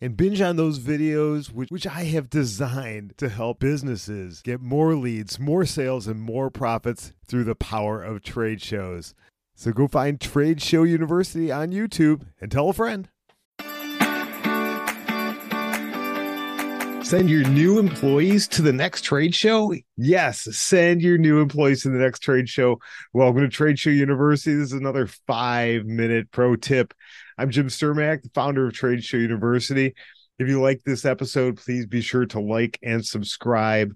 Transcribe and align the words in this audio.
and 0.00 0.16
binge 0.16 0.40
on 0.40 0.56
those 0.56 0.78
videos, 0.78 1.52
which, 1.52 1.70
which 1.70 1.86
I 1.86 2.04
have 2.04 2.30
designed 2.30 3.14
to 3.18 3.28
help 3.28 3.58
businesses 3.58 4.42
get 4.42 4.60
more 4.60 4.94
leads, 4.94 5.38
more 5.38 5.64
sales, 5.64 6.06
and 6.06 6.20
more 6.20 6.50
profits 6.50 7.12
through 7.26 7.44
the 7.44 7.54
power 7.54 8.02
of 8.02 8.22
trade 8.22 8.62
shows. 8.62 9.14
So 9.54 9.72
go 9.72 9.88
find 9.88 10.20
Trade 10.20 10.62
Show 10.62 10.84
University 10.84 11.50
on 11.50 11.72
YouTube 11.72 12.22
and 12.40 12.50
tell 12.50 12.68
a 12.68 12.72
friend. 12.72 13.08
Send 17.08 17.30
your 17.30 17.48
new 17.48 17.78
employees 17.78 18.46
to 18.48 18.60
the 18.60 18.70
next 18.70 19.00
trade 19.00 19.34
show? 19.34 19.72
Yes, 19.96 20.46
send 20.54 21.00
your 21.00 21.16
new 21.16 21.40
employees 21.40 21.84
to 21.84 21.88
the 21.88 21.96
next 21.96 22.18
trade 22.18 22.50
show. 22.50 22.80
Welcome 23.14 23.40
to 23.40 23.48
Trade 23.48 23.78
Show 23.78 23.88
University. 23.88 24.54
This 24.54 24.66
is 24.66 24.72
another 24.74 25.06
five 25.26 25.86
minute 25.86 26.30
pro 26.30 26.54
tip. 26.54 26.92
I'm 27.38 27.48
Jim 27.48 27.68
Cermak, 27.68 28.24
the 28.24 28.30
founder 28.34 28.66
of 28.66 28.74
Trade 28.74 29.02
Show 29.02 29.16
University. 29.16 29.94
If 30.38 30.48
you 30.48 30.60
like 30.60 30.82
this 30.84 31.06
episode, 31.06 31.56
please 31.56 31.86
be 31.86 32.02
sure 32.02 32.26
to 32.26 32.40
like 32.40 32.78
and 32.82 33.02
subscribe, 33.02 33.94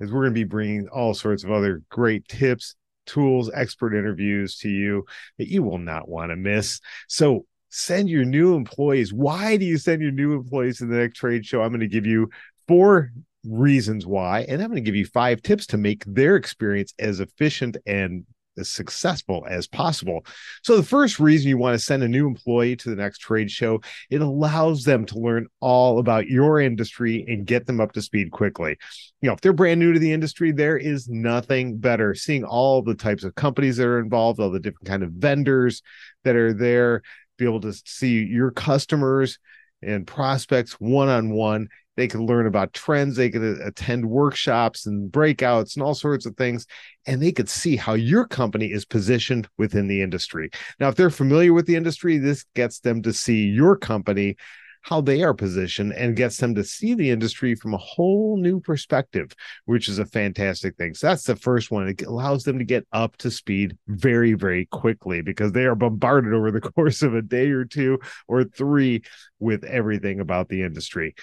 as 0.00 0.10
we're 0.10 0.22
going 0.22 0.34
to 0.34 0.40
be 0.40 0.42
bringing 0.42 0.88
all 0.88 1.14
sorts 1.14 1.44
of 1.44 1.52
other 1.52 1.82
great 1.88 2.26
tips, 2.26 2.74
tools, 3.06 3.48
expert 3.54 3.94
interviews 3.94 4.58
to 4.58 4.68
you 4.68 5.04
that 5.38 5.46
you 5.46 5.62
will 5.62 5.78
not 5.78 6.08
want 6.08 6.32
to 6.32 6.36
miss. 6.36 6.80
So, 7.06 7.46
send 7.74 8.08
your 8.08 8.24
new 8.24 8.54
employees. 8.54 9.12
Why 9.12 9.56
do 9.56 9.64
you 9.64 9.78
send 9.78 10.00
your 10.00 10.12
new 10.12 10.34
employees 10.34 10.78
to 10.78 10.86
the 10.86 10.96
next 10.96 11.18
trade 11.18 11.44
show? 11.44 11.60
I'm 11.60 11.70
going 11.70 11.80
to 11.80 11.88
give 11.88 12.06
you 12.06 12.30
four 12.68 13.10
reasons 13.44 14.06
why, 14.06 14.40
and 14.48 14.62
I'm 14.62 14.70
going 14.70 14.82
to 14.82 14.88
give 14.88 14.94
you 14.94 15.06
five 15.06 15.42
tips 15.42 15.66
to 15.68 15.76
make 15.76 16.04
their 16.06 16.36
experience 16.36 16.94
as 17.00 17.18
efficient 17.18 17.76
and 17.84 18.24
as 18.56 18.68
successful 18.68 19.44
as 19.48 19.66
possible. 19.66 20.24
So, 20.62 20.76
the 20.76 20.84
first 20.84 21.18
reason 21.18 21.48
you 21.48 21.58
want 21.58 21.76
to 21.76 21.84
send 21.84 22.04
a 22.04 22.08
new 22.08 22.28
employee 22.28 22.76
to 22.76 22.90
the 22.90 22.94
next 22.94 23.18
trade 23.18 23.50
show, 23.50 23.80
it 24.08 24.20
allows 24.20 24.84
them 24.84 25.04
to 25.06 25.18
learn 25.18 25.48
all 25.58 25.98
about 25.98 26.28
your 26.28 26.60
industry 26.60 27.24
and 27.26 27.44
get 27.44 27.66
them 27.66 27.80
up 27.80 27.90
to 27.92 28.02
speed 28.02 28.30
quickly. 28.30 28.76
You 29.20 29.28
know, 29.28 29.34
if 29.34 29.40
they're 29.40 29.52
brand 29.52 29.80
new 29.80 29.92
to 29.92 29.98
the 29.98 30.12
industry, 30.12 30.52
there 30.52 30.76
is 30.76 31.08
nothing 31.08 31.78
better 31.78 32.14
seeing 32.14 32.44
all 32.44 32.82
the 32.82 32.94
types 32.94 33.24
of 33.24 33.34
companies 33.34 33.78
that 33.78 33.86
are 33.86 33.98
involved, 33.98 34.38
all 34.38 34.50
the 34.50 34.60
different 34.60 34.86
kind 34.86 35.02
of 35.02 35.10
vendors 35.10 35.82
that 36.22 36.36
are 36.36 36.52
there, 36.52 37.02
be 37.36 37.44
able 37.44 37.60
to 37.60 37.72
see 37.84 38.22
your 38.24 38.50
customers 38.50 39.38
and 39.82 40.06
prospects 40.06 40.74
one 40.74 41.08
on 41.08 41.30
one 41.30 41.68
they 41.96 42.08
could 42.08 42.20
learn 42.20 42.46
about 42.46 42.72
trends 42.72 43.16
they 43.16 43.30
could 43.30 43.42
attend 43.60 44.04
workshops 44.04 44.86
and 44.86 45.12
breakouts 45.12 45.76
and 45.76 45.82
all 45.82 45.94
sorts 45.94 46.26
of 46.26 46.36
things 46.36 46.66
and 47.06 47.22
they 47.22 47.32
could 47.32 47.48
see 47.48 47.76
how 47.76 47.94
your 47.94 48.26
company 48.26 48.66
is 48.66 48.84
positioned 48.84 49.48
within 49.58 49.86
the 49.86 50.02
industry. 50.02 50.50
Now 50.80 50.88
if 50.88 50.94
they're 50.94 51.10
familiar 51.10 51.52
with 51.52 51.66
the 51.66 51.76
industry 51.76 52.18
this 52.18 52.44
gets 52.54 52.80
them 52.80 53.02
to 53.02 53.12
see 53.12 53.46
your 53.46 53.76
company 53.76 54.36
how 54.84 55.00
they 55.00 55.22
are 55.22 55.32
positioned 55.32 55.94
and 55.94 56.14
gets 56.14 56.36
them 56.36 56.54
to 56.54 56.62
see 56.62 56.94
the 56.94 57.10
industry 57.10 57.54
from 57.54 57.72
a 57.72 57.78
whole 57.78 58.36
new 58.36 58.60
perspective, 58.60 59.32
which 59.64 59.88
is 59.88 59.98
a 59.98 60.04
fantastic 60.04 60.76
thing. 60.76 60.92
So 60.92 61.06
that's 61.06 61.24
the 61.24 61.36
first 61.36 61.70
one. 61.70 61.88
It 61.88 62.02
allows 62.02 62.44
them 62.44 62.58
to 62.58 62.66
get 62.66 62.86
up 62.92 63.16
to 63.18 63.30
speed 63.30 63.78
very, 63.88 64.34
very 64.34 64.66
quickly 64.66 65.22
because 65.22 65.52
they 65.52 65.64
are 65.64 65.74
bombarded 65.74 66.34
over 66.34 66.50
the 66.50 66.60
course 66.72 67.00
of 67.00 67.14
a 67.14 67.22
day 67.22 67.48
or 67.48 67.64
two 67.64 67.98
or 68.28 68.44
three 68.44 69.02
with 69.38 69.64
everything 69.64 70.20
about 70.20 70.50
the 70.50 70.62
industry. 70.62 71.14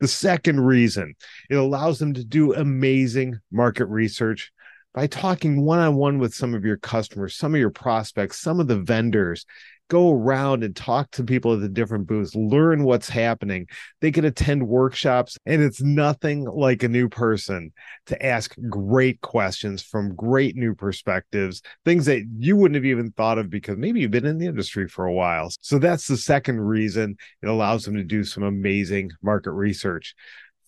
The 0.00 0.08
second 0.08 0.60
reason 0.60 1.14
it 1.48 1.54
allows 1.54 1.98
them 1.98 2.12
to 2.14 2.24
do 2.24 2.52
amazing 2.52 3.38
market 3.50 3.86
research 3.86 4.52
by 4.92 5.06
talking 5.06 5.64
one 5.64 5.78
on 5.78 5.94
one 5.94 6.18
with 6.18 6.34
some 6.34 6.54
of 6.54 6.64
your 6.64 6.76
customers, 6.76 7.36
some 7.36 7.54
of 7.54 7.60
your 7.60 7.70
prospects, 7.70 8.38
some 8.38 8.60
of 8.60 8.68
the 8.68 8.78
vendors. 8.78 9.46
Go 9.92 10.10
around 10.10 10.64
and 10.64 10.74
talk 10.74 11.10
to 11.10 11.22
people 11.22 11.52
at 11.52 11.60
the 11.60 11.68
different 11.68 12.06
booths, 12.06 12.34
learn 12.34 12.84
what's 12.84 13.10
happening. 13.10 13.66
They 14.00 14.10
can 14.10 14.24
attend 14.24 14.66
workshops, 14.66 15.36
and 15.44 15.60
it's 15.60 15.82
nothing 15.82 16.46
like 16.46 16.82
a 16.82 16.88
new 16.88 17.10
person 17.10 17.74
to 18.06 18.24
ask 18.24 18.56
great 18.70 19.20
questions 19.20 19.82
from 19.82 20.14
great 20.14 20.56
new 20.56 20.74
perspectives, 20.74 21.60
things 21.84 22.06
that 22.06 22.24
you 22.38 22.56
wouldn't 22.56 22.76
have 22.76 22.86
even 22.86 23.10
thought 23.10 23.36
of 23.36 23.50
because 23.50 23.76
maybe 23.76 24.00
you've 24.00 24.10
been 24.10 24.24
in 24.24 24.38
the 24.38 24.46
industry 24.46 24.88
for 24.88 25.04
a 25.04 25.12
while. 25.12 25.50
So 25.60 25.78
that's 25.78 26.06
the 26.06 26.16
second 26.16 26.62
reason 26.62 27.18
it 27.42 27.48
allows 27.50 27.84
them 27.84 27.96
to 27.96 28.02
do 28.02 28.24
some 28.24 28.44
amazing 28.44 29.10
market 29.20 29.52
research. 29.52 30.14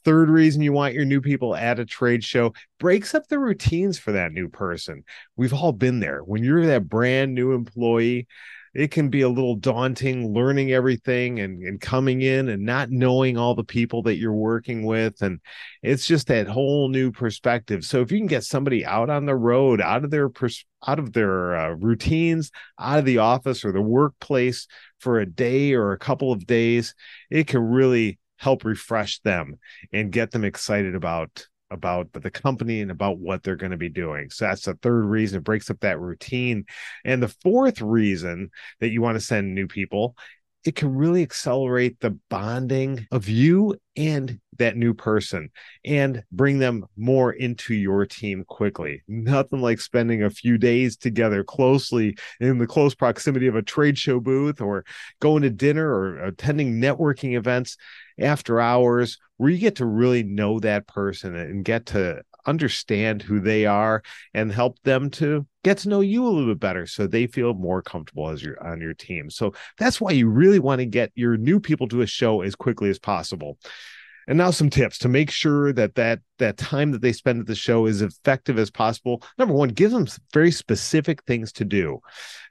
Third 0.05 0.29
reason 0.29 0.61
you 0.61 0.75
want 0.75 0.93
your 0.93 1.07
new 1.07 1.23
people 1.23 1.57
at 1.57 1.79
a 1.79 1.87
trade 1.87 2.23
show 2.23 2.53
breaks 2.79 3.15
up 3.15 3.27
the 3.29 3.39
routines 3.39 3.99
for 3.99 4.13
that 4.13 4.33
new 4.33 4.51
person. 4.51 5.03
We've 5.35 5.55
all 5.55 5.73
been 5.73 6.01
there. 6.01 6.21
When 6.21 6.45
you're 6.45 6.67
that 6.67 6.91
brand 6.91 7.35
new 7.35 7.53
employee, 7.53 8.29
it 8.75 8.91
can 8.91 9.09
be 9.09 9.21
a 9.21 9.29
little 9.29 9.55
daunting 9.55 10.35
learning 10.35 10.73
everything 10.73 11.39
and, 11.41 11.63
and 11.63 11.81
coming 11.81 12.23
in 12.23 12.49
and 12.49 12.65
not 12.65 12.91
knowing 12.91 13.39
all 13.39 13.55
the 13.55 13.65
people 13.65 14.03
that 14.03 14.17
you're 14.17 14.33
working 14.33 14.85
with. 14.85 15.23
And 15.23 15.41
it's 15.83 16.07
just 16.07 16.27
that 16.27 16.49
whole 16.49 16.89
new 16.89 17.13
perspective. 17.13 17.85
So 17.85 18.01
if 18.01 18.11
you 18.11 18.19
can 18.19 18.27
get 18.27 18.45
somebody 18.45 18.85
out 18.85 19.11
on 19.11 19.27
the 19.27 19.37
road, 19.37 19.81
out 19.81 20.05
of 20.05 20.11
their 20.11 20.29
pers- 20.29 20.67
out 20.87 20.99
of 20.99 21.13
their 21.13 21.57
uh, 21.57 21.71
routines, 21.71 22.51
out 22.79 22.99
of 22.99 23.05
the 23.05 23.19
office 23.19 23.65
or 23.65 23.73
the 23.73 23.81
workplace 23.81 24.67
for 24.99 25.21
a 25.21 25.27
day 25.27 25.73
or 25.73 25.93
a 25.93 25.99
couple 25.99 26.33
of 26.33 26.47
days, 26.47 26.95
it 27.31 27.47
can 27.47 27.63
really 27.63 28.19
help 28.39 28.65
refresh 28.65 29.21
them 29.21 29.59
and 29.93 30.13
get 30.13 30.33
them 30.33 30.45
excited 30.45 30.95
about 30.95 31.47
about 31.71 32.13
the 32.13 32.31
company 32.31 32.81
and 32.81 32.91
about 32.91 33.19
what 33.19 33.43
they're 33.43 33.57
going 33.57 33.73
to 33.73 33.77
be 33.77 33.89
doing. 33.89 34.31
So 34.31 34.45
that's 34.45 34.65
the 34.65 34.75
third 34.75 35.05
reason 35.05 35.39
it 35.39 35.45
breaks 35.45 35.71
up 35.71 35.81
that 35.81 36.01
routine. 36.01 36.67
And 37.05 37.23
the 37.23 37.35
fourth 37.43 37.81
reason 37.81 38.51
that 38.81 38.91
you 38.91 39.03
want 39.03 39.17
to 39.17 39.25
send 39.25 39.55
new 39.55 39.67
people, 39.67 40.17
it 40.65 40.75
can 40.75 40.95
really 40.95 41.23
accelerate 41.23 42.01
the 42.01 42.19
bonding 42.31 43.07
of 43.11 43.29
you 43.29 43.77
and 43.97 44.41
that 44.59 44.77
new 44.77 44.95
person 44.95 45.51
and 45.85 46.23
bring 46.33 46.59
them 46.59 46.85
more 46.97 47.33
into 47.33 47.75
your 47.75 48.07
team 48.07 48.45
quickly. 48.47 49.03
Nothing 49.07 49.61
like 49.61 49.81
spending 49.81 50.23
a 50.23 50.31
few 50.31 50.59
days 50.59 50.97
together 50.97 51.45
closely 51.45 52.17
in 52.41 52.59
the 52.59 52.67
close 52.67 52.95
proximity 52.95 53.47
of 53.47 53.57
a 53.57 53.63
trade 53.63 53.99
show 53.99 54.21
booth 54.21 54.61
or 54.61 54.85
going 55.21 55.43
to 55.43 55.51
dinner 55.51 55.89
or 55.89 56.25
attending 56.25 56.81
networking 56.81 57.37
events 57.37 57.77
after 58.19 58.61
hours 58.61 59.19
where 59.37 59.51
you 59.51 59.59
get 59.59 59.77
to 59.77 59.87
really 59.87 60.23
know 60.23 60.61
that 60.61 60.87
person 60.87 61.35
and 61.35 61.65
get 61.65 61.87
to 61.87 62.23
understand 62.47 63.23
who 63.23 63.41
they 63.41 63.67
are 63.67 64.03
and 64.33 64.53
help 64.53 64.81
them 64.83 65.11
to 65.11 65.47
get 65.65 65.79
to 65.79 65.89
know 65.89 66.01
you 66.01 66.25
a 66.25 66.29
little 66.29 66.53
bit 66.53 66.61
better 66.61 66.87
so 66.87 67.07
they 67.07 67.27
feel 67.27 67.55
more 67.55 67.83
comfortable 67.83 68.29
as 68.29 68.43
you're 68.43 68.63
on 68.65 68.81
your 68.81 68.95
team. 68.95 69.31
So 69.31 69.55
that's 69.79 70.01
why 70.01 70.13
you 70.13 70.29
really 70.29 70.61
want 70.61 70.79
to 70.81 70.87
get 70.87 71.11
your 71.17 71.37
new 71.37 71.59
people 71.59 71.89
to 71.89 72.03
a 72.03 72.07
show 72.07 72.43
as 72.43 72.55
quickly 72.55 72.91
as 72.91 72.99
possible. 72.99 73.59
And 74.27 74.39
now 74.39 74.51
some 74.51 74.71
tips 74.71 74.99
to 74.99 75.09
make 75.09 75.31
sure 75.31 75.73
that 75.73 75.95
that 75.97 76.21
that 76.39 76.57
time 76.57 76.91
that 76.91 77.01
they 77.01 77.13
spend 77.13 77.41
at 77.41 77.47
the 77.47 77.55
show 77.55 77.87
is 77.87 78.03
effective 78.03 78.59
as 78.59 78.71
possible. 78.71 79.23
Number 79.39 79.55
one, 79.55 79.69
give 79.69 79.93
them 79.93 80.07
very 80.33 80.51
specific 80.51 81.23
things 81.25 81.53
to 81.53 81.65
do. 81.65 82.01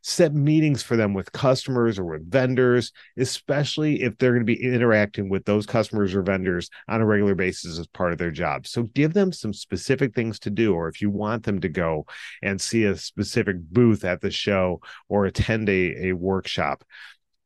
Set 0.01 0.33
meetings 0.33 0.81
for 0.81 0.95
them 0.95 1.13
with 1.13 1.31
customers 1.33 1.99
or 1.99 2.05
with 2.05 2.31
vendors, 2.31 2.91
especially 3.17 4.01
if 4.01 4.17
they're 4.17 4.31
going 4.31 4.45
to 4.45 4.45
be 4.45 4.63
interacting 4.63 5.29
with 5.29 5.43
those 5.45 5.65
customers 5.65 6.15
or 6.15 6.21
vendors 6.21 6.69
on 6.87 7.01
a 7.01 7.05
regular 7.05 7.35
basis 7.35 7.77
as 7.77 7.87
part 7.87 8.13
of 8.13 8.17
their 8.17 8.31
job. 8.31 8.67
So 8.67 8.83
give 8.83 9.13
them 9.13 9.33
some 9.33 9.53
specific 9.53 10.15
things 10.15 10.39
to 10.39 10.49
do, 10.49 10.73
or 10.73 10.87
if 10.87 11.01
you 11.01 11.09
want 11.09 11.43
them 11.43 11.59
to 11.61 11.69
go 11.69 12.05
and 12.41 12.61
see 12.61 12.85
a 12.85 12.95
specific 12.95 13.57
booth 13.59 14.05
at 14.05 14.21
the 14.21 14.31
show 14.31 14.79
or 15.09 15.25
attend 15.25 15.67
a, 15.67 16.07
a 16.07 16.13
workshop. 16.13 16.83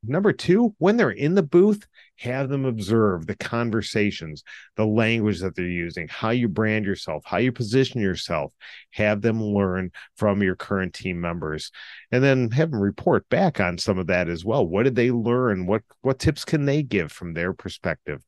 Number 0.04 0.32
two, 0.32 0.76
when 0.78 0.98
they're 0.98 1.10
in 1.10 1.34
the 1.34 1.44
booth, 1.44 1.88
have 2.20 2.50
them 2.50 2.66
observe 2.66 3.28
the 3.28 3.36
conversations, 3.36 4.44
the 4.76 4.86
language 4.86 5.40
that 5.42 5.56
they're 5.56 5.66
using, 5.66 6.08
how 6.08 6.32
you 6.32 6.48
brand 6.48 6.86
yourself, 6.86 7.24
how 7.26 7.38
you 7.38 7.52
position 7.52 8.02
yourself. 8.02 8.54
Have 8.92 9.22
them 9.22 9.42
learn 9.42 9.92
from 10.16 10.42
your 10.42 10.56
current 10.56 10.94
team 10.94 11.22
members, 11.22 11.72
and 12.12 12.24
then 12.24 12.52
have 12.52 12.72
them 12.72 12.80
report 12.80 13.28
back 13.30 13.60
on 13.60 13.78
some 13.78 14.00
of 14.00 14.08
that 14.08 14.30
as 14.30 14.44
well. 14.44 14.66
What 14.66 14.84
did 14.84 14.96
they 14.96 15.12
learn? 15.12 15.66
What 15.66 15.84
what 16.02 16.20
tips 16.20 16.46
can 16.46 16.66
they 16.66 16.84
give 16.84 17.12
from 17.12 17.34
their 17.34 17.54
perspective? 17.54 18.24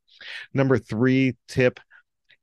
Number 0.54 0.78
three 0.78 1.38
tip: 1.48 1.80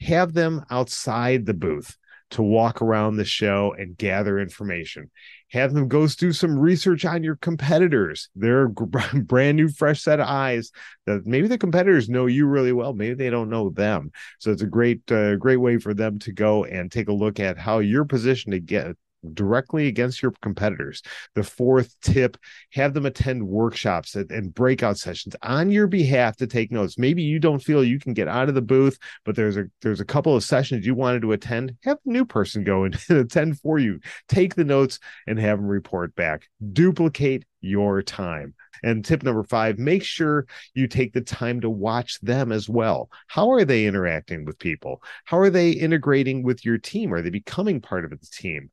have 0.01 0.33
them 0.33 0.65
outside 0.71 1.47
the 1.47 1.55
booth 1.55 1.97
to 2.31 2.43
walk 2.43 2.83
around 2.83 3.17
the 3.17 3.25
show 3.25 3.75
and 3.79 3.97
gather 3.97 4.39
information. 4.39 5.11
Have 5.53 5.73
them 5.73 5.89
go 5.89 6.07
do 6.09 6.33
some 6.33 6.59
research 6.59 7.05
on 7.05 7.23
your 7.23 7.37
competitors. 7.37 8.29
They're 8.35 8.65
a 8.65 8.69
brand 9.25 9.57
new, 9.57 9.69
fresh 9.69 10.03
set 10.03 10.21
of 10.21 10.27
eyes 10.27 10.73
that 11.07 11.27
maybe 11.27 11.49
the 11.49 11.59
competitors 11.59 12.09
know 12.09 12.27
you 12.27 12.47
really 12.47 12.73
well. 12.73 12.93
Maybe 12.95 13.15
they 13.15 13.31
don't 13.31 13.51
know 13.51 13.71
them. 13.71 14.11
So 14.39 14.51
it's 14.51 14.63
a 14.63 14.67
great, 14.67 15.11
uh, 15.11 15.37
great 15.37 15.59
way 15.59 15.79
for 15.79 15.95
them 15.95 16.19
to 16.21 16.33
go 16.33 16.65
and 16.65 16.91
take 16.91 17.09
a 17.09 17.13
look 17.13 17.39
at 17.41 17.59
how 17.59 17.79
you're 17.79 18.05
positioned 18.05 18.53
to 18.53 18.61
get 18.61 18.97
directly 19.35 19.87
against 19.87 20.23
your 20.23 20.33
competitors. 20.43 21.03
The 21.35 21.43
fourth 21.43 21.95
tip 22.01 22.37
have 22.73 22.95
them 22.95 23.07
attend 23.07 23.47
workshops 23.47 24.15
and 24.15 24.55
breakout 24.55 24.99
sessions 24.99 25.37
on 25.43 25.71
your 25.71 25.87
behalf 25.87 26.37
to 26.37 26.47
take 26.47 26.73
notes. 26.73 26.99
Maybe 26.99 27.23
you 27.23 27.39
don't 27.39 27.63
feel 27.63 27.85
you 27.85 27.99
can 27.99 28.15
get 28.15 28.29
out 28.29 28.49
of 28.49 28.55
the 28.55 28.63
booth, 28.63 28.99
but 29.25 29.37
there's 29.37 29.57
a 29.57 29.67
there's 29.83 30.01
a 30.01 30.05
couple 30.05 30.37
of 30.37 30.45
sessions 30.45 30.87
you 30.87 30.95
wanted 30.95 31.23
to 31.23 31.33
attend. 31.33 31.77
Have 31.85 31.99
a 32.05 32.11
new 32.11 32.25
person 32.25 32.65
go 32.65 32.85
and 32.85 32.99
attend 33.11 33.61
for 33.61 33.79
you. 33.79 34.01
Take 34.29 34.55
the 34.55 34.65
notes 34.65 34.99
and 35.27 35.39
have 35.39 35.59
them 35.59 35.69
report 35.69 36.15
back. 36.15 36.49
Duplicate 36.73 37.45
your 37.61 38.03
time. 38.03 38.55
And 38.83 39.05
tip 39.05 39.23
number 39.23 39.43
five, 39.43 39.79
make 39.79 40.05
sure 40.05 40.47
you 40.75 40.87
take 40.87 41.13
the 41.13 41.21
time 41.21 41.61
to 41.61 41.71
watch 41.71 42.21
them 42.21 42.53
as 42.53 42.69
well. 42.69 43.11
How 43.27 43.51
are 43.51 43.65
they 43.65 43.87
interacting 43.87 44.45
with 44.45 44.59
people? 44.59 45.03
How 45.25 45.39
are 45.39 45.51
they 45.51 45.71
integrating 45.71 46.43
with 46.43 46.65
your 46.65 46.79
team? 46.79 47.13
Are 47.13 47.23
they 47.23 47.31
becoming 47.31 47.81
part 47.81 48.05
of 48.05 48.11
the 48.11 48.27
team? 48.31 48.71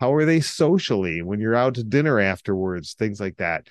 How 0.00 0.14
are 0.14 0.24
they 0.24 0.40
socially 0.40 1.22
when 1.22 1.40
you're 1.40 1.56
out 1.56 1.74
to 1.74 1.84
dinner 1.84 2.20
afterwards? 2.20 2.94
Things 2.94 3.20
like 3.20 3.36
that 3.38 3.66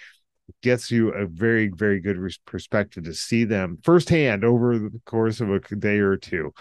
gets 0.62 0.92
you 0.92 1.10
a 1.10 1.26
very 1.26 1.68
very 1.68 2.00
good 2.00 2.18
perspective 2.46 3.04
to 3.04 3.14
see 3.14 3.44
them 3.44 3.78
firsthand 3.84 4.44
over 4.44 4.80
the 4.80 5.02
course 5.06 5.42
of 5.42 5.50
a 5.50 5.60
day 5.60 6.00
or 6.00 6.16
two 6.16 6.54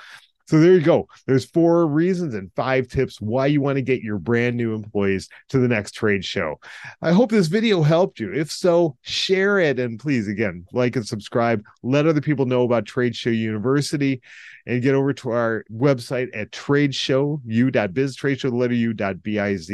so 0.46 0.60
there 0.60 0.72
you 0.72 0.80
go. 0.80 1.08
There's 1.26 1.44
four 1.44 1.86
reasons 1.86 2.34
and 2.34 2.52
five 2.54 2.88
tips 2.88 3.20
why 3.20 3.46
you 3.46 3.60
want 3.60 3.76
to 3.76 3.82
get 3.82 4.02
your 4.02 4.18
brand 4.18 4.56
new 4.56 4.74
employees 4.74 5.28
to 5.48 5.58
the 5.58 5.68
next 5.68 5.92
trade 5.92 6.24
show. 6.24 6.60
I 7.02 7.12
hope 7.12 7.30
this 7.30 7.48
video 7.48 7.82
helped 7.82 8.20
you. 8.20 8.32
If 8.32 8.52
so, 8.52 8.96
share 9.02 9.58
it 9.58 9.80
and 9.80 9.98
please 9.98 10.28
again, 10.28 10.64
like 10.72 10.96
and 10.96 11.06
subscribe. 11.06 11.62
Let 11.82 12.06
other 12.06 12.20
people 12.20 12.46
know 12.46 12.62
about 12.62 12.86
Trade 12.86 13.16
Show 13.16 13.30
University 13.30 14.22
and 14.66 14.82
get 14.82 14.94
over 14.94 15.12
to 15.14 15.30
our 15.30 15.64
website 15.72 16.28
at 16.34 16.50
tradeshowu.biz, 16.50 18.16
tradeshow 18.16 18.50
the 18.50 18.56
letter 18.56 18.74
u.biz. 18.74 19.70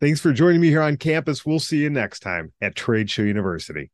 Thanks 0.00 0.20
for 0.20 0.32
joining 0.32 0.60
me 0.60 0.68
here 0.68 0.82
on 0.82 0.96
campus. 0.96 1.46
We'll 1.46 1.60
see 1.60 1.78
you 1.78 1.90
next 1.90 2.20
time 2.20 2.52
at 2.60 2.74
Trade 2.74 3.10
Show 3.10 3.22
University. 3.22 3.90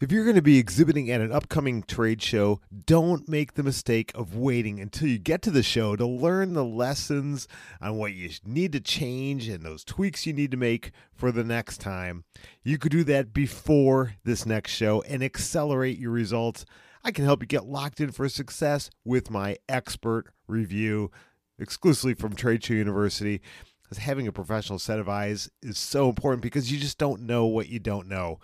If 0.00 0.12
you're 0.12 0.22
going 0.22 0.36
to 0.36 0.42
be 0.42 0.58
exhibiting 0.58 1.10
at 1.10 1.20
an 1.20 1.32
upcoming 1.32 1.82
trade 1.82 2.22
show, 2.22 2.60
don't 2.86 3.28
make 3.28 3.54
the 3.54 3.64
mistake 3.64 4.12
of 4.14 4.36
waiting 4.36 4.78
until 4.78 5.08
you 5.08 5.18
get 5.18 5.42
to 5.42 5.50
the 5.50 5.64
show 5.64 5.96
to 5.96 6.06
learn 6.06 6.52
the 6.52 6.64
lessons 6.64 7.48
on 7.80 7.96
what 7.96 8.12
you 8.12 8.30
need 8.46 8.70
to 8.74 8.80
change 8.80 9.48
and 9.48 9.64
those 9.64 9.82
tweaks 9.82 10.24
you 10.24 10.32
need 10.32 10.52
to 10.52 10.56
make 10.56 10.92
for 11.12 11.32
the 11.32 11.42
next 11.42 11.78
time. 11.78 12.22
You 12.62 12.78
could 12.78 12.92
do 12.92 13.02
that 13.04 13.32
before 13.32 14.14
this 14.22 14.46
next 14.46 14.70
show 14.70 15.02
and 15.02 15.20
accelerate 15.20 15.98
your 15.98 16.12
results. 16.12 16.64
I 17.02 17.10
can 17.10 17.24
help 17.24 17.42
you 17.42 17.48
get 17.48 17.66
locked 17.66 18.00
in 18.00 18.12
for 18.12 18.28
success 18.28 18.90
with 19.04 19.32
my 19.32 19.56
expert 19.68 20.26
review 20.46 21.10
exclusively 21.58 22.14
from 22.14 22.36
Trade 22.36 22.62
Show 22.62 22.74
University. 22.74 23.40
Because 23.82 24.04
having 24.04 24.28
a 24.28 24.32
professional 24.32 24.78
set 24.78 24.98
of 24.98 25.08
eyes 25.08 25.50
is 25.62 25.78
so 25.78 26.08
important 26.10 26.42
because 26.42 26.70
you 26.70 26.78
just 26.78 26.98
don't 26.98 27.22
know 27.22 27.46
what 27.46 27.68
you 27.68 27.80
don't 27.80 28.06
know. 28.06 28.38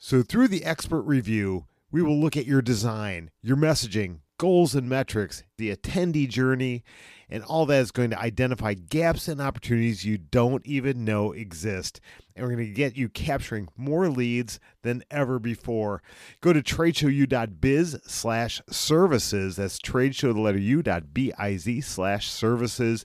So, 0.00 0.22
through 0.22 0.48
the 0.48 0.64
expert 0.64 1.02
review, 1.02 1.66
we 1.90 2.02
will 2.02 2.20
look 2.20 2.36
at 2.36 2.46
your 2.46 2.62
design, 2.62 3.30
your 3.42 3.56
messaging, 3.56 4.20
goals 4.38 4.76
and 4.76 4.88
metrics, 4.88 5.42
the 5.56 5.74
attendee 5.74 6.28
journey, 6.28 6.84
and 7.28 7.42
all 7.42 7.66
that 7.66 7.80
is 7.80 7.90
going 7.90 8.10
to 8.10 8.18
identify 8.18 8.74
gaps 8.74 9.26
and 9.26 9.40
opportunities 9.40 10.04
you 10.04 10.16
don't 10.16 10.64
even 10.64 11.04
know 11.04 11.32
exist. 11.32 12.00
And 12.36 12.44
we're 12.44 12.54
going 12.54 12.68
to 12.68 12.72
get 12.72 12.96
you 12.96 13.08
capturing 13.08 13.68
more 13.76 14.08
leads 14.08 14.60
than 14.82 15.02
ever 15.10 15.40
before. 15.40 16.02
Go 16.40 16.52
to 16.52 16.62
tradeshowu.biz 16.62 17.98
slash 18.06 18.62
services. 18.70 19.56
That's 19.56 19.80
tradeshow, 19.80 20.32
the 20.32 20.40
letter 20.40 20.58
u.biz 20.58 21.86
slash 21.86 22.30
services. 22.30 23.04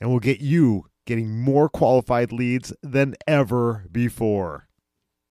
And 0.00 0.08
we'll 0.08 0.20
get 0.20 0.40
you 0.40 0.86
getting 1.04 1.38
more 1.38 1.68
qualified 1.68 2.32
leads 2.32 2.72
than 2.82 3.14
ever 3.26 3.84
before. 3.92 4.69